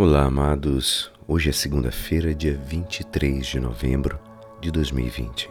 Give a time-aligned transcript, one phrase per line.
[0.00, 1.10] Olá, amados.
[1.26, 4.16] Hoje é segunda-feira, dia 23 de novembro
[4.60, 5.50] de 2020.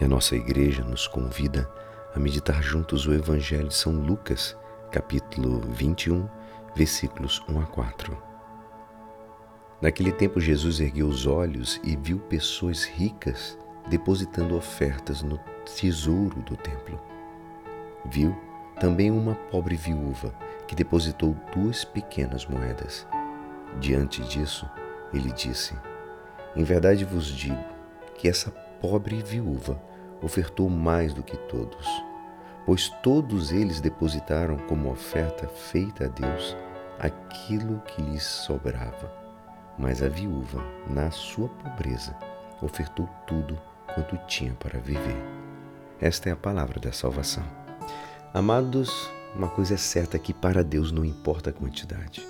[0.00, 1.70] E a nossa igreja nos convida
[2.16, 4.56] a meditar juntos o Evangelho de São Lucas,
[4.90, 6.26] capítulo 21,
[6.74, 8.16] versículos 1 a 4.
[9.82, 15.38] Naquele tempo, Jesus ergueu os olhos e viu pessoas ricas depositando ofertas no
[15.78, 16.98] tesouro do templo.
[18.06, 18.34] Viu
[18.80, 20.34] também uma pobre viúva
[20.66, 23.06] que depositou duas pequenas moedas.
[23.80, 24.68] Diante disso,
[25.12, 25.74] ele disse:
[26.54, 27.64] Em verdade vos digo
[28.16, 29.80] que essa pobre viúva
[30.22, 31.88] ofertou mais do que todos,
[32.64, 36.56] pois todos eles depositaram como oferta feita a Deus
[36.98, 39.12] aquilo que lhes sobrava.
[39.78, 42.14] Mas a viúva, na sua pobreza,
[42.60, 43.58] ofertou tudo
[43.94, 45.16] quanto tinha para viver.
[46.00, 47.44] Esta é a palavra da salvação.
[48.34, 52.22] Amados, uma coisa é certa que para Deus não importa a quantidade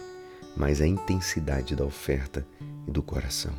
[0.56, 2.46] mas a intensidade da oferta
[2.86, 3.52] e do coração.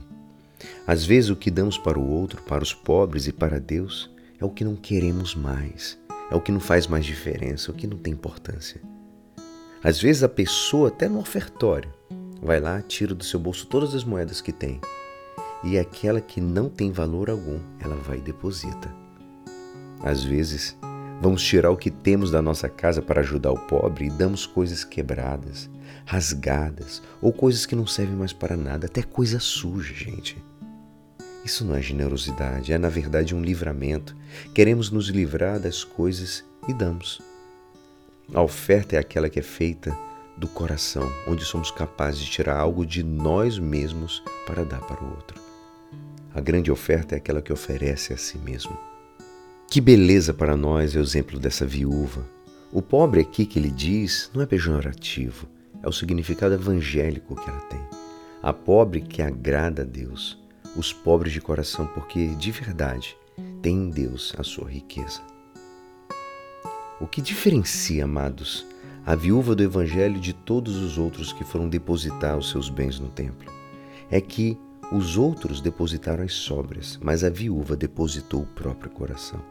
[0.87, 4.45] Às vezes, o que damos para o outro, para os pobres e para Deus, é
[4.45, 5.97] o que não queremos mais,
[6.31, 8.81] é o que não faz mais diferença, é o que não tem importância.
[9.83, 11.93] Às vezes, a pessoa, até no ofertório,
[12.41, 14.79] vai lá, tira do seu bolso todas as moedas que tem
[15.63, 18.93] e aquela que não tem valor algum, ela vai e deposita.
[20.01, 20.77] Às vezes,
[21.21, 24.83] vamos tirar o que temos da nossa casa para ajudar o pobre e damos coisas
[24.83, 25.69] quebradas,
[26.05, 30.37] rasgadas ou coisas que não servem mais para nada, até coisa suja, gente.
[31.43, 34.15] Isso não é generosidade, é na verdade um livramento.
[34.53, 37.21] Queremos nos livrar das coisas e damos.
[38.33, 39.95] A oferta é aquela que é feita
[40.37, 45.09] do coração, onde somos capazes de tirar algo de nós mesmos para dar para o
[45.09, 45.39] outro.
[46.33, 48.92] A grande oferta é aquela que oferece a si mesmo.
[49.73, 52.23] Que beleza para nós é o exemplo dessa viúva.
[52.71, 55.47] O pobre aqui que ele diz não é pejorativo,
[55.81, 57.81] é o significado evangélico que ela tem.
[58.43, 60.39] A pobre que agrada a Deus,
[60.75, 63.17] os pobres de coração, porque de verdade
[63.63, 65.21] tem em Deus a sua riqueza.
[67.01, 68.67] O que diferencia, amados,
[69.03, 73.09] a viúva do Evangelho de todos os outros que foram depositar os seus bens no
[73.09, 73.51] templo
[74.11, 74.55] é que
[74.91, 79.41] os outros depositaram as sobras, mas a viúva depositou o próprio coração.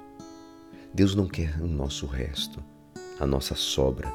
[0.94, 2.62] Deus não quer o nosso resto,
[3.19, 4.12] a nossa sobra,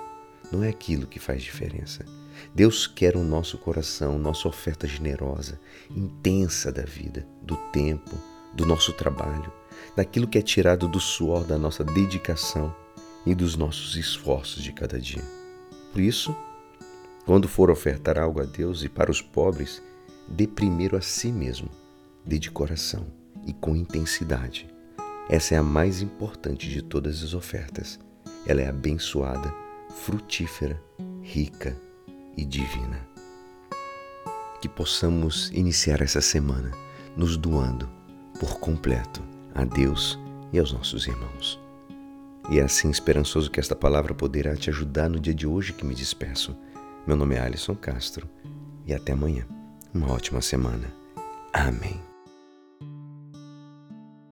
[0.51, 2.05] não é aquilo que faz diferença.
[2.53, 8.15] Deus quer o nosso coração, nossa oferta generosa, intensa da vida, do tempo,
[8.53, 9.51] do nosso trabalho,
[9.95, 12.73] daquilo que é tirado do suor da nossa dedicação
[13.25, 15.23] e dos nossos esforços de cada dia.
[15.91, 16.35] Por isso,
[17.25, 19.81] quando for ofertar algo a Deus e para os pobres,
[20.27, 21.69] dê primeiro a si mesmo,
[22.23, 23.07] dê de coração
[23.47, 24.76] e com intensidade.
[25.29, 27.99] Essa é a mais importante de todas as ofertas.
[28.45, 29.53] Ela é abençoada
[29.89, 30.81] frutífera,
[31.21, 31.75] rica
[32.37, 33.05] e divina.
[34.61, 36.71] Que possamos iniciar essa semana
[37.15, 37.89] nos doando
[38.39, 39.21] por completo
[39.53, 40.17] a Deus
[40.53, 41.59] e aos nossos irmãos.
[42.49, 45.85] E é assim esperançoso que esta palavra poderá te ajudar no dia de hoje que
[45.85, 46.55] me despeço.
[47.05, 48.29] Meu nome é Alisson Castro
[48.85, 49.45] e até amanhã.
[49.93, 50.87] Uma ótima semana.
[51.51, 52.06] Amém.